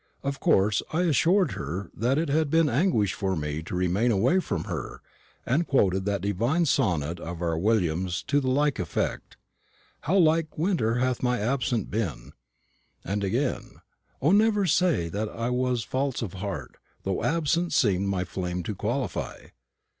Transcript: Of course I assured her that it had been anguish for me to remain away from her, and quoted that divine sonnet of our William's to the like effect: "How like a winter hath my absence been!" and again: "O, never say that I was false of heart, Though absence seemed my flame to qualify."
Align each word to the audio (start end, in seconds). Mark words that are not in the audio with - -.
Of 0.23 0.39
course 0.39 0.81
I 0.91 1.03
assured 1.03 1.51
her 1.51 1.91
that 1.95 2.17
it 2.17 2.27
had 2.29 2.49
been 2.49 2.67
anguish 2.69 3.13
for 3.13 3.35
me 3.35 3.61
to 3.61 3.75
remain 3.75 4.09
away 4.09 4.39
from 4.39 4.63
her, 4.63 4.99
and 5.45 5.67
quoted 5.67 6.05
that 6.05 6.21
divine 6.23 6.65
sonnet 6.65 7.19
of 7.19 7.39
our 7.39 7.55
William's 7.55 8.23
to 8.23 8.39
the 8.39 8.49
like 8.49 8.79
effect: 8.79 9.37
"How 9.99 10.17
like 10.17 10.47
a 10.57 10.59
winter 10.61 10.95
hath 10.95 11.21
my 11.21 11.39
absence 11.39 11.85
been!" 11.85 12.31
and 13.05 13.23
again: 13.23 13.73
"O, 14.23 14.31
never 14.31 14.65
say 14.65 15.07
that 15.07 15.29
I 15.29 15.51
was 15.51 15.83
false 15.83 16.23
of 16.23 16.33
heart, 16.33 16.77
Though 17.03 17.23
absence 17.23 17.75
seemed 17.75 18.07
my 18.07 18.23
flame 18.25 18.63
to 18.63 18.73
qualify." 18.73 19.49